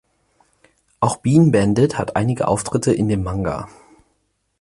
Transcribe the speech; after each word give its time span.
Auch 0.99 1.17
Bean 1.17 1.51
Bandit 1.51 1.99
hat 1.99 2.15
einige 2.15 2.47
Auftritte 2.47 2.91
in 2.91 3.07
dem 3.07 3.21
Manga. 3.21 3.69